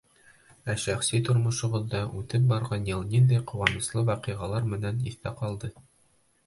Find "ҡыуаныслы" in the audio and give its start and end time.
3.53-4.05